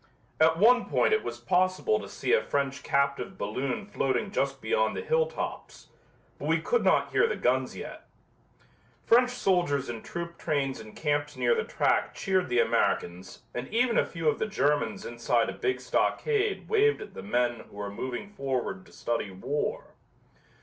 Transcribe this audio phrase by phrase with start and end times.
[0.39, 4.97] At one point it was possible to see a French captive balloon floating just beyond
[4.97, 5.89] the hilltops,
[6.39, 8.07] but we could not hear the guns yet.
[9.05, 13.99] French soldiers in troop trains and camps near the track cheered the Americans and even
[13.99, 17.91] a few of the Germans inside a big stockade waved at the men who were
[17.91, 19.93] moving forward to study war.